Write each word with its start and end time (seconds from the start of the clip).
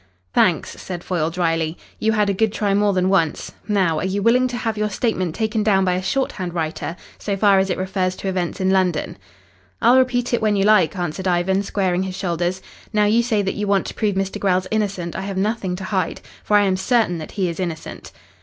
"Thanks," 0.33 0.71
said 0.81 1.03
Foyle 1.03 1.29
drily. 1.29 1.77
"You 1.99 2.13
had 2.13 2.27
a 2.27 2.33
good 2.33 2.51
try 2.51 2.73
more 2.73 2.91
than 2.91 3.07
once. 3.07 3.51
Now, 3.67 3.99
are 3.99 4.03
you 4.03 4.23
willing 4.23 4.47
to 4.47 4.57
have 4.57 4.75
your 4.75 4.89
statement 4.89 5.35
taken 5.35 5.61
down 5.61 5.85
by 5.85 5.93
a 5.93 6.01
shorthand 6.01 6.55
writer 6.55 6.95
so 7.19 7.37
far 7.37 7.59
as 7.59 7.69
it 7.69 7.77
refers 7.77 8.15
to 8.15 8.27
events 8.27 8.59
in 8.59 8.71
London?" 8.71 9.15
"I'll 9.79 9.99
repeat 9.99 10.33
it 10.33 10.41
when 10.41 10.55
you 10.55 10.63
like," 10.65 10.97
answered 10.97 11.27
Ivan, 11.27 11.61
squaring 11.61 12.01
his 12.01 12.17
shoulders. 12.17 12.63
"Now 12.91 13.05
you 13.05 13.21
say 13.21 13.43
that 13.43 13.53
you 13.53 13.67
want 13.67 13.85
to 13.85 13.93
prove 13.93 14.15
Mr. 14.15 14.39
Grell's 14.39 14.65
innocent 14.71 15.15
I 15.15 15.21
have 15.21 15.37
nothing 15.37 15.75
to 15.75 15.83
hide. 15.83 16.21
For 16.43 16.57
I 16.57 16.63
am 16.63 16.77
certain 16.77 17.19
that 17.19 17.33
he 17.33 17.47
is 17.47 17.59
innocent." 17.59 18.11